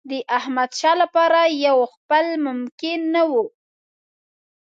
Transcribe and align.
د 0.09 0.11
احمدشاه 0.37 0.95
لپاره 1.01 1.39
یې 1.61 1.71
ځپل 1.91 2.27
ممکن 2.45 2.99
نه 3.15 3.23
وو. 3.29 3.43